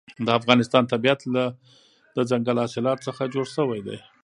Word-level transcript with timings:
د 0.25 0.27
افغانستان 0.39 0.83
طبیعت 0.93 1.19
له 1.35 1.43
دځنګل 2.15 2.57
حاصلات 2.63 2.99
څخه 3.07 3.31
جوړ 3.33 3.45
شوی 3.55 3.79
دی. 3.87 3.97